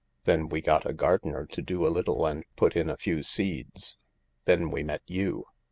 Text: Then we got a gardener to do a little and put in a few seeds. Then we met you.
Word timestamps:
Then 0.23 0.49
we 0.49 0.61
got 0.61 0.89
a 0.89 0.93
gardener 0.95 1.45
to 1.45 1.61
do 1.61 1.85
a 1.85 1.89
little 1.93 2.25
and 2.25 2.43
put 2.55 2.75
in 2.75 2.89
a 2.89 2.97
few 2.97 3.21
seeds. 3.21 3.99
Then 4.45 4.71
we 4.71 4.81
met 4.81 5.03
you. 5.05 5.45